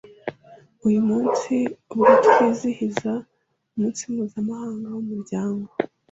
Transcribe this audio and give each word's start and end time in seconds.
Uyu 0.87 1.01
munsi, 1.09 1.53
ubwo 1.93 2.11
twizihiza 2.25 3.11
Umunsi 3.75 4.01
Mpuzamahanga 4.13 4.87
w’Umuryango 4.95 5.69